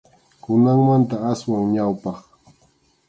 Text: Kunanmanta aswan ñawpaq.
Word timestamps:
Kunanmanta 0.43 1.15
aswan 1.31 1.63
ñawpaq. 1.73 2.17